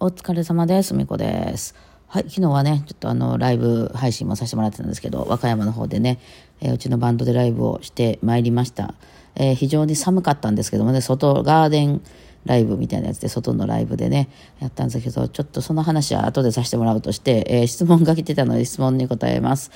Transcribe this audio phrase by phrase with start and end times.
[0.00, 0.94] お疲れ様です。
[0.94, 1.74] みこです。
[2.06, 6.20] はい、昨日はね、ちょっとあの、ライブ配信もさせてもらってたんですけど、和歌山の方でね、
[6.60, 8.94] えーうちのバンドでライブをしてまいりました。
[9.34, 12.00] えー非常に寒かったんですけどもね、外、ガーデン
[12.44, 14.28] ライブみたいなやつで、外のライブでね、
[14.60, 19.72] やったんですけど、ちょっとその話は後でさせてもらうとして、えー質問が来てたので質問に答えます。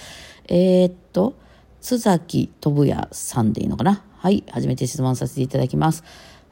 [0.47, 1.35] えっと、
[1.81, 4.05] 津崎信也さんでいいのかな？
[4.19, 6.05] はい、初めて質問させていただきます。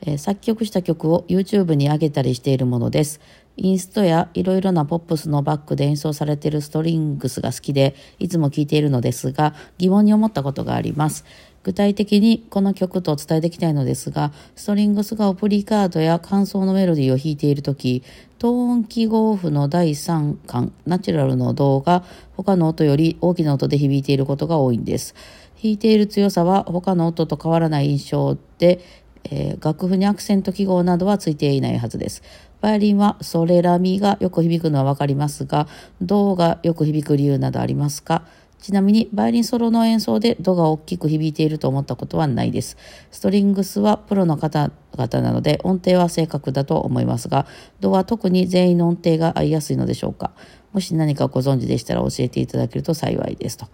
[0.03, 3.21] えー作曲した曲を YouTube に上げたりしているものです。
[3.57, 11.25] インストやいろいろなポップスのバックで演奏されているストリングスが好きで、いつも聴いているのですが、疑問に思ったことがあります。
[11.63, 18.03] 具体的にこの曲とお伝えできないのですが、ストリングスがオプリカードや感想のメロディーを弾いているとき、
[18.39, 22.03] トーン記号符の第3巻、ナチュラルの動が
[22.37, 25.15] 他の音より大きな音で響いていることが多いんです。
[25.63, 28.81] 弾いている強さは他の音と変わらない印象で、
[29.25, 32.23] えー楽譜にアクセント記号などはついていないはずです。
[32.61, 35.67] バイオリンはソレラミがよく響くのはわかりますが、
[36.01, 38.23] ドがよく響く理由などありますか？
[38.61, 42.77] ちなみにバイオリンソロの演奏でドが大きく響いていると思ったことはないです。
[43.11, 47.47] ストリングスはプロの方々なので音程は正確だと思いますが、
[47.81, 50.33] ドは特に全員の音程が合いやすいのでしょうか？
[50.73, 53.67] もし何かご存知でしたら教えていただけると幸いですと。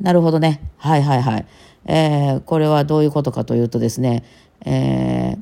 [0.00, 0.60] なるほどね。
[0.76, 1.46] はいはいはい。
[1.86, 4.24] えーこれはどういうことかというとですね、
[4.64, 5.38] えー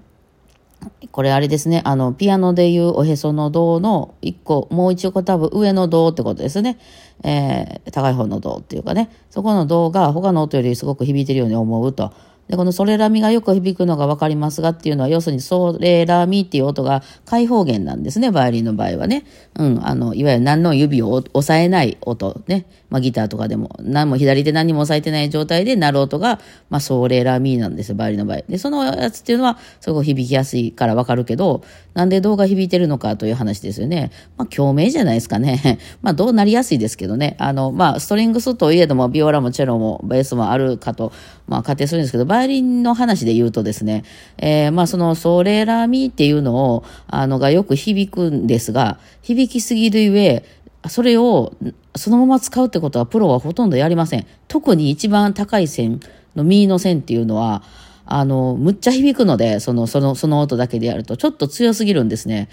[1.13, 6.79] これあれですね、あの、ピアノでいうおへその胴の1個、もう1個多分上の胴ってことですね。
[7.23, 12.13] えー高い方の胴っていうかね、そこの胴が他の音よりすごく響いてるように思うと。
[12.49, 19.25] で、このソレラミがよく響くのがわかりますがっていうのは、要するにソレラミっていう音が開放弦なんですね、バイオリンの場合はね。
[19.55, 22.67] うん、あの、いわゆる何の指を押さえない音ね。
[22.93, 28.43] まあギターとかでも、何も左手何も押さえてない状態で鳴る音が、まあソレラミなんですよ、バイオリンの場合。
[28.49, 31.63] で、そのやつっていうのは、すごく響きやすいからわかるけど、
[31.95, 34.11] なんで銅が響いてるのかという話ですよね。
[34.37, 35.79] まあ共鳴じゃないですかね。
[36.03, 37.37] まあ銅なりやすいですけどね。
[37.39, 41.13] あの、まあストリングスといえども、ビオラもチェロもベースもあるかと、
[41.47, 44.05] まあ仮定するんですけど、バイオリンの話で言うとですね、
[44.39, 50.43] えーまあそのソレラミっていうのを、あのがよく響くんですが、響きすぎるゆえ、
[50.89, 51.53] それを
[51.95, 54.27] そのまま使うってことはプロはほとんどやりません。
[54.49, 56.01] 特に一番高い線
[56.35, 57.63] のミの線っていうのは、
[58.07, 62.49] あの、むっちゃ響くので、その、その、その音だけでやると、ちょっと強すぎるんですね。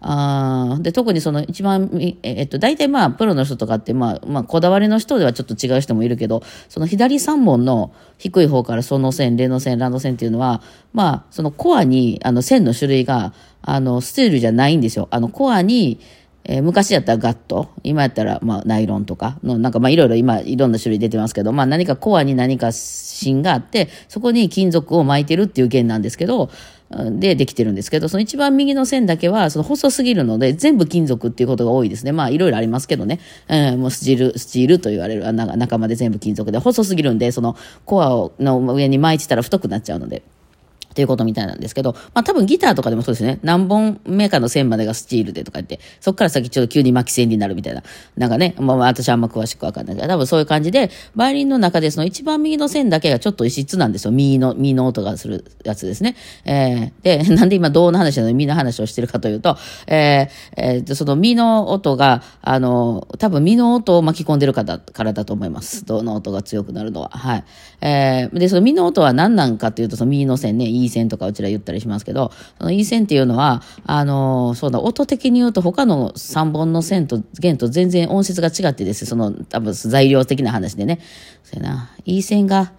[0.00, 1.90] あで、特にその一番、
[2.22, 10.62] えっと、大体まあ、プロの人とかって、まあ、まあ、こだわりの人ではちょっと違う人もいるけど、その左3本の低い方からその線、レの線、ラの線っていうのは、
[10.92, 15.08] まあ、そのコアに、あの、線の種類が、あの、スチールじゃないんですよ。
[15.10, 15.98] あの、コアに、
[16.48, 26.50] えー昔やったらガット、今やったらまあナイロンとかの、なんかまあいろいろ今いろんな種類出てますけど、まあ何かコアに何か芯があって、そこに金属を巻いてるっていう弦なんですけど、
[26.90, 32.12] でできてるんですけど、その一番右の線だけはその細すぎるので全部金属っていうことが多いですね。
[32.12, 33.20] まあいろいろありますけどね。
[33.48, 40.22] えーもうスチール、スチールと言われるあな仲間で全部金属で細すぎるんで、そのコアをの上に巻いてたら太くなっちゃうので。
[40.96, 43.38] っていうことみたいなんですけど、まあ多分ギターとかでもそうですね。
[43.42, 47.82] 何本目かの線までがスチールでとか言って、そこから先ちょっと急に巻き線になるみたいな。
[48.16, 54.10] なんかね、まあ私はあんま詳しくわかんないけど、多分そういう感じで、バイオリンの中でその一番右の線だけがちょっと異質なんですよ。
[54.10, 56.16] 右の、右の音がするやつですね。
[56.46, 58.28] えー、で、 なんで今銅の話なの？
[58.30, 65.84] に右の話をしてるかというと、えー、えー、その右の音が、あの、多分右の音を巻き込んでるからからだと思います。
[65.84, 67.10] 銅の音が強くなるのは。
[67.10, 67.44] はい。
[67.80, 81.00] えー、で、その右の音は何なんかっていうと、その右の線ね、い線とかうちら言ったりしますけど、そのいい線っていうのは、あの、そうだ、音的に言うと他の3本の線と弦と全然音質が違ってです、その多分材料的な話でね。
[81.44, 81.90] そうやな。
[82.04, 82.72] いい線が、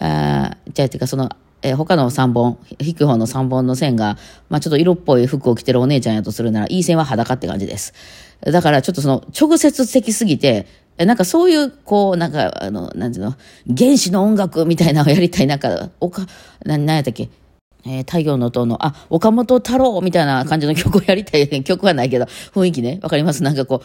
[0.00, 1.30] あじゃあ、ていうかその、
[1.62, 4.16] えー他の3本、引く方の3本の線が、
[4.48, 7.94] まあちょっと色っぽい服を着てるお姉ちゃんやとするなら、いい線は裸って感じです。
[8.40, 10.66] だからちょっとその、直接的すぎて、
[10.98, 13.36] えなんかそういう、こう、なんか、あの、なんていうの、
[13.76, 16.26] 原始の音楽みたいなのをやりたい、なんか、おか、
[16.64, 17.30] な、なんやったっけ、
[17.88, 21.48] えー太陽の塔の、あ、岡本太郎みたいな感じの曲をやりたい。
[21.64, 23.00] 曲はないけど、雰囲気ね。
[23.02, 23.42] わかります？
[23.42, 23.82] なんかこ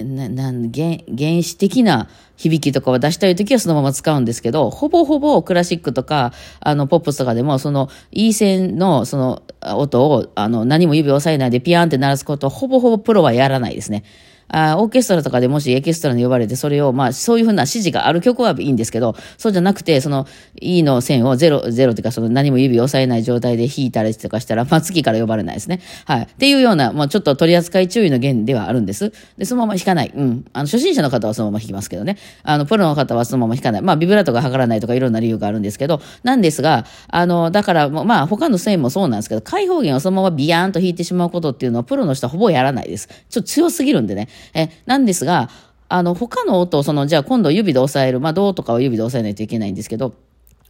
[0.00, 9.42] う、な、なん、原、原始的な響きとかを出したいときはそのまま使うんですけど、ほぼほぼクラシックとか、あの、ポップスとかでも、その、いい線の、その、
[9.76, 14.02] 音を、あの、何も指を押さえないでピヤーンって鳴らすことを、ほぼほぼプロはやらないですね。
[14.48, 20.26] あオーケストラとかでもしエキストラに呼ばれて、それを、まあ、そういうふうな指示がある曲はいいんですけど、そうじゃなくて、その、
[20.60, 25.80] E の線をゼロ、ゼロというか、その何も指を押さえない状態で弾いたりとかしたら、まあ、次から呼ばれないですね。
[26.04, 26.22] はい。
[26.22, 29.12] っていうような、まあ、ちょっと取り扱い注意の弦ではあるんです。
[29.38, 30.12] で、そのまま弾かない。
[30.14, 30.44] うん。
[30.52, 32.18] あの、初心者の方はそのまま弾きますけどね。
[32.42, 33.82] あの、プロの方はそのまま弾かない。
[33.82, 43.08] まあ、ビブラートが測らないとかいろんな理由があるんですけど、なんですが、あの、だから、まあ、他の線もそうなんですけど、開放弦をそのままビヤーンと弾いてしまうことっていうのは、プロの人はほぼやらないです。
[43.30, 44.28] ちょっと強すぎるんでね。
[44.54, 45.50] え、なんですが、
[45.88, 50.14] あの、他の音を、その、じゃあ今度指で押さえる、まあ、どうとかは指で押さえないといけないんですけど、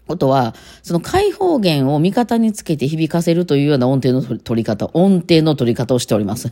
[0.09, 6.51] 音は、その開放弦を味方につけて響かせるというような音程の取り方、音程の取り方をしております。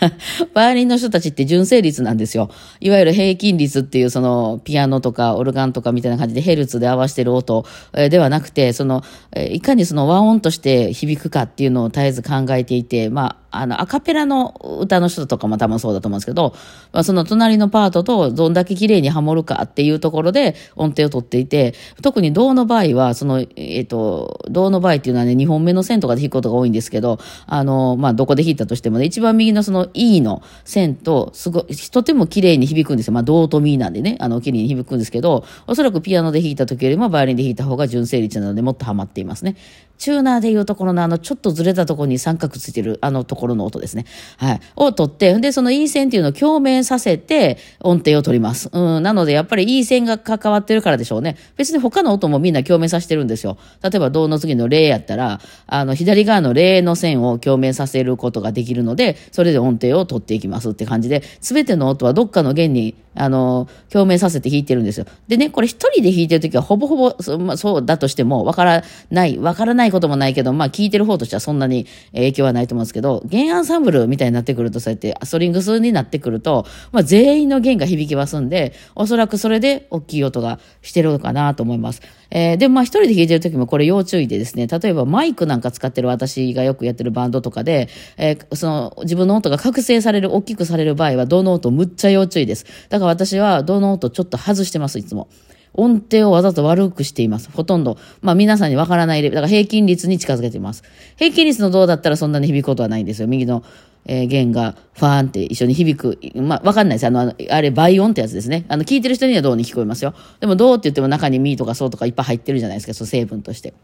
[0.54, 2.50] バイオリンの人たちって純正率なんですよ。
[2.80, 9.02] いわゆる平均率っていうそのピアノとかオルガンとかみたいな感じでヘルツで合わせてる音ではなくて、その、
[9.34, 16.54] いかにその和音として響くかっていうのを絶えず考えていて、まあ、あの、アカペラの歌の人とかも多分そうだと思うんですけど、
[16.92, 33.12] まあ、その隣のパートとどんだけ綺麗にハモるかっていうところで音程を取っていて、特に銅の場合は、その、えっ、ー、と、銅の場合っていうのはね、2本目の線とかで弾くことが多いんですけど、あの、まあ、どこで弾いたとしてもね、一番右のその E の線と、すごい、とても綺麗に響くんですよ。
[33.12, 39.56] まあ、銅とミーなんでね、あの、綺麗に響くんですけど、おそらくピアノで弾いた時よりもバイオリンで弾いた方が純正率なのでもっとハマっていますね。
[40.00, 44.06] チューナーでいうところのあの、ちょっとずれたところに三角ついてるあのところの音ですね。
[44.38, 44.60] はい。
[44.74, 48.70] を取って、で、その E 線っていうのを共鳴させて音程を取ります。
[48.72, 49.02] うん。
[49.02, 51.36] なので、やっぱり E 線が関わってるからでしょうね。
[51.58, 53.58] 別に他の音もみんな共鳴させてるんですよ。
[53.82, 65.06] 例えば、銅の次のレやったら、あの、左側のレの線を共鳴させることができるので、それで音程を取っていきますって感じで、すべての音はどっかの弦にあの、共鳴させて弾いてるんですよ。
[65.26, 82.02] でね、これ一人で弾いてるときはほぼほぼそ,、まあ、そうだとしてもわからない、わからないこともないけど、まあ聞いてる方としてはそんなに影響はないと思うんですけど、弦アンサンブルみたいになってくると、そうやってストリングスになってくると、まあ全員の弦が響きますんで、おそらくそれで大きい音がしてるのかなと思います。
[82.30, 92.64] えー、で、まあ一人で弾いてるときもこれ要注意でですね、例えばマイクなんか使ってる私がよくやってるバンドとかで、えー、その自分の音が覚醒される、大きくされる場合は、どの音むっちゃ要注意です。
[92.88, 95.28] だから私はどの音ちょっと外してます、いつも。
[95.74, 97.50] 音程をわざと悪くしています。
[97.50, 97.98] ほとんど。
[98.22, 99.34] まあ皆さんにわからないレベル。
[99.36, 100.82] だから平均率に近づけています。
[101.16, 103.28] 平均率のどうだったらそんなに響くことはないんですよ。
[103.28, 103.62] 右の、
[104.06, 106.18] えー、弦がファーンって一緒に響く。
[106.36, 107.06] まあわかんないです。
[107.06, 108.64] あの、あれ倍音ってやつですね。
[108.68, 110.14] あの、聞いてる人にはどうに聞こえますよ。
[110.40, 112.94] でもどうって言っても中にミーとかそうとかいっぱい入ってるじゃないですか。
[112.94, 113.74] その成分として。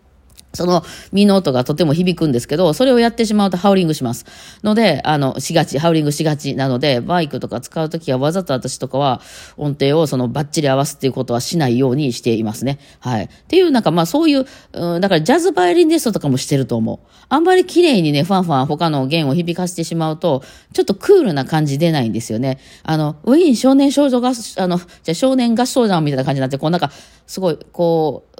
[0.57, 4.25] その身の音がとても響くんですけど、それをやってしまうとハウリングします。
[4.65, 9.21] ので、あの、しがち、ハウリングしがちなので、バイクとか使うときはわざと私とかは
[9.57, 12.79] 音程をそのバッチリ合わすっていうことはしないようにしていますね。
[13.01, 13.25] はい。
[13.27, 17.07] っていう、なんかまあそういう、うん、だからジャズバイオリンテストとかもしてると思う。
[17.29, 20.43] あんまり綺麗にね、ファンファン他の弦を響かせてしまうと、
[20.73, 22.59] ちょっとクールな感じ出ないんですよね。
[22.83, 26.91] あの、ウィーン少年少女合、あの、じゃ少年合唱団みたいな感じになって、こうなんか、
[27.27, 28.37] すごい、こう、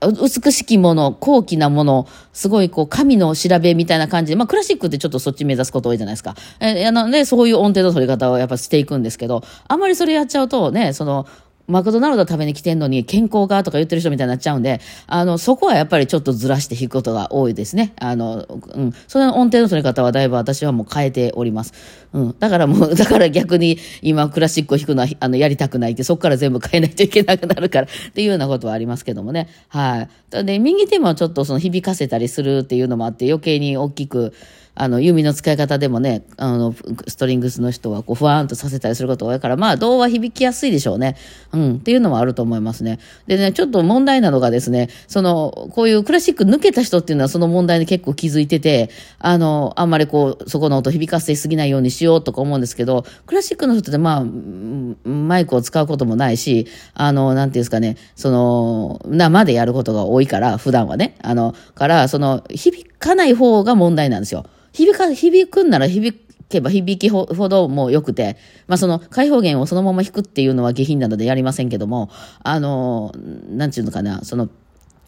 [0.00, 6.34] 美しきもの、高貴なもの、すごいこう、神の調べみたいな感じで、まあクラシックってちょっとそっち目指すこと多いじゃないですか。
[6.60, 11.26] え、あのね、そういう音程の取り方をやっぱしていくんですけど、あんまりそれやっちゃうとね、その、
[11.66, 17.92] マクドナルド食べに来てんのに健康がとか言ってる人みたいになっちゃうんで、あの、そこはやっぱりちょっとずらして弾くことが多いですね。
[17.96, 18.92] あの、うん。
[19.08, 21.72] その音程の取り方はだいぶ私はもう変えております。
[22.12, 22.36] うん。
[22.38, 29.48] だからもう、 だから逆に今クラシックを弾くのは、あの、やりたくないって、そこから全部変えないといけなくなるから っていうようなことはありますけどもね。
[29.68, 30.44] はい。
[30.44, 34.32] で、右手もちょっとその響かせたりするっていうのもあって余計に大きく、
[34.78, 36.74] あの、弓の使い方でもね、あの、
[37.08, 41.16] ストリングスの人はこう、ふわーんとさせたりすることが多いから、まあ、童話響きやすいでしょうね。
[41.52, 42.98] うん、っていうのもあると思いますね。
[43.26, 61.16] でね、ちょっと問題なのがですね、その、こういうクラシック抜けた人っていうのはその問題に結構気づいてて、あの、あんまりこう、そこの音響かせすぎないようにしようとか思うんですけど、クラシックの人ってまあ、マイクを使うこともないし、あの、なんていうんですかね、その、生でやることが多いから、普段はね。
[61.22, 64.44] あの、から、その、響かない方が問題なんですよ。
[64.76, 66.18] 響か、響くんなら響
[66.50, 72.10] けば響きほども良くて、まあその開放弦をそのまま弾くっていうのは下品なのでやりませんけども、
[72.42, 73.12] あの、
[73.48, 74.50] なんちゅうのかな、その、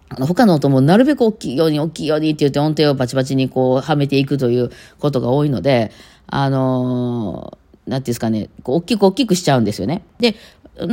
[0.09, 5.93] あの他の音もなるべく大きいように大きいようにって言って音程をバチバチにこうはめていくということが多いので、
[6.27, 10.03] あのなんていうんですかね、こう大きく大きくしちゃうんですよね。
[10.19, 10.35] で、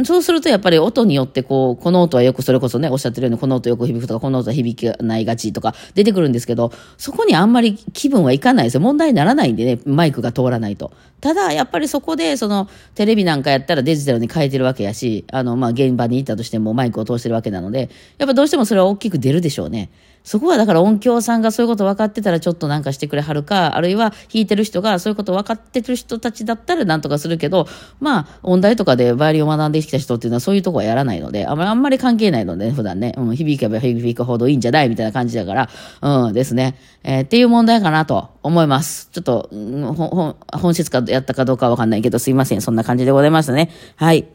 [0.06, 8.82] そうするとやっぱり音によってこう、この音はよくそれこそね、おっしゃってるようにこの音よく響くとか、この音は響かないがちとか出てくるんですけど、そこにあんまり気分はいかないですよ。
[8.82, 10.92] 問題にならないんでね、マイクが通らないと。
[11.22, 19.90] ただ、やっぱりそこで、その、テレビなんかやったらデジタルに変えてるわけやし、あの、ま、現場に行ったとしてもマイクを通してるわけなので、やっぱどうしてもそれは大きく出るでしょうね。
[20.26, 27.68] そこはだから音響さんがそういうこと分かってたらちょっとなんかしてくれはるか、あるいは弾いてる人がそういうこと分かってる人たちだったらなんとかするけど、
[28.00, 35.70] まあ、音大とかでバイオリンを学んできた人っていうのはそういうとこはやらないので、あんまり関係ないので、ね、普段ね、うん、響けば響くほどいいんじゃないみたいな感じだから、
[36.02, 39.10] うんですね、えー、っていう問題かなと思います。
[39.12, 42.62] ちょっと、うん、本質かやったかどうかはわかんないけど、すいません。
[42.62, 43.70] そんな感じでございましたね。
[43.96, 44.26] はい。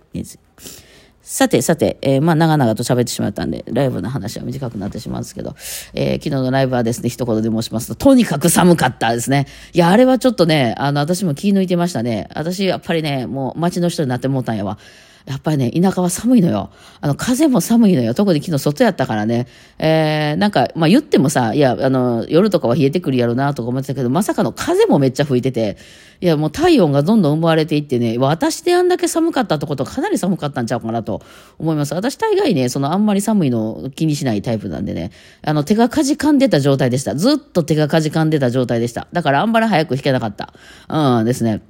[1.31, 5.55] さて、さて、えー、まあ、長々と喋ってしまったんで、ライブの話は短くなってしまうんですけど、
[5.95, 9.47] えー、昨日のライブはですね、一言で申しますと、とにかく寒かったですね。
[9.73, 12.27] いや、あれはちょっとね、あの、私も気抜いてましたね。
[12.35, 14.79] 私、やっぱりね、もう街の人になってもうたんやわ。
[15.27, 16.71] やっぱりね、田舎は寒いのよ。
[17.01, 18.15] あの、風も寒いのよ。
[18.15, 19.47] 特に昨日外やったからね。
[19.79, 25.77] えー、なんか、まあ、言ってもさ、いや、あの、夜とかは冷えてくるやろうなとか思ってたけど、まさかの風もめっちゃ吹いてて、
[26.21, 31.23] いや、もう体温がどんどん生まれていってね、私であんだけ寒かったってことはかなり寒かったんちゃうかなと
[31.59, 31.95] 思います。
[31.95, 35.13] 私大概ね、そのあんまり寒いの気にしないタイプなんでね、
[35.43, 37.15] あの、手がかじかんでた状態でした。
[37.15, 39.09] ずっと手がかじかんでた状態でした。
[39.13, 40.53] だからあんまり早く弾けなかった。
[40.89, 41.63] うんですね。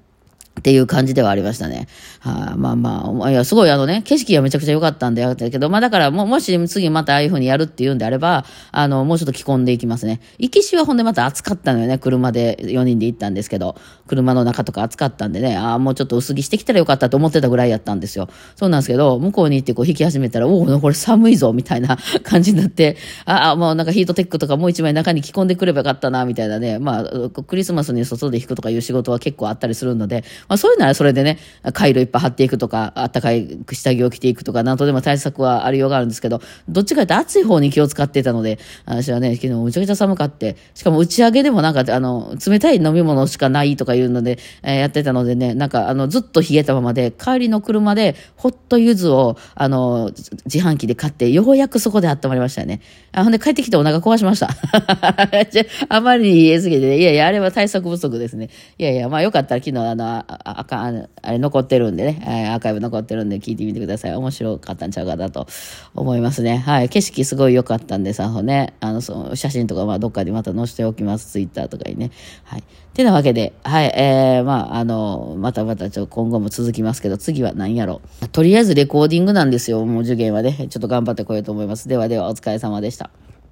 [0.60, 1.88] っていう感じではありましたね。
[2.20, 10.20] はあ、まあまあ、いや、すごいあのね、景色がめちゃくちゃ良かったんでやったけど、まあだからも、もし次またああいう風にやるっていうんであれば、あの、もうちょっと着込んでいきますね。
[10.38, 13.74] 行きしはほんでまた暑かったのよね、車で4人で行ったんですけど、
[14.06, 18.28] 車の中とか暑かったんでね、ああ、もうちょっと薄着してきたらよかったと思ってたぐらいやったんですよ。
[18.56, 31.38] そうなんですけど、向こうに行ってこう引き始めたら、おお、これ寒いぞ、みたいな 感じになって、ああ、もうなんかヒートテックとかもう一枚中に着込んでくればよかったな、みたいなね、まあ、クリスマスに外で弾くとかいう仕事は結構あったりするので、まあそういうのはそれでね、ね、
[31.72, 50.10] 回路いっぱい貼っていくとか、あったかい下着を着ていくとか、なんとでも対策はありようがあるんですけど、どっちかというと暑い方に気を使ってたので、私はね、昨日むちゃくちゃ寒かって、しかも打ち上げでもなんか、あの、冷たい飲み物しかないとかいうので、えー、やってたのでね、なんか、あの、ずっと冷えたままで、帰りの車で、ホット柚子を、あの、
[50.46, 52.80] 自販機で買って、ようやくそこで温まりましたよね。
[53.12, 54.48] あ、ほんで帰ってきてお腹壊しました。
[55.88, 58.48] あまりに冷えすぎてね、いやいや、あれは対策不足ですね。
[58.78, 60.84] いやいや、まあよかったら昨日、あの、あか、
[61.22, 64.14] あれ残ってるんでね、アーカイブ残ってるんで聞いてみてください。
[64.14, 65.46] 面白かったんちゃうかなと
[65.94, 66.58] 思いますね。
[66.58, 66.88] はい。
[66.88, 71.26] 景色すごい良かったんでさ、ね、あの、その写真とかまあどっかでまた載せておきます。
[71.32, 72.10] ツイッターとかにね。
[72.44, 72.64] はい。
[72.94, 78.28] てなわけで、はい、えー、まあ、あの、またまたちょ今後も続きますけど、次は何やろう。
[78.28, 79.84] とりあえずレコーディングなんですよ。
[79.86, 80.66] もう受験はね。
[80.68, 81.88] ちょっと頑張ってこようと思います。
[81.88, 83.10] ではでは、お疲れ様でした。